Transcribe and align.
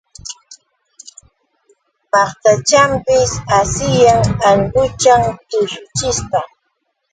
Maqtachanpis 2.11 3.31
asiyan 3.59 4.21
allquchan 4.49 5.23
tushuchishpa. 5.49 6.39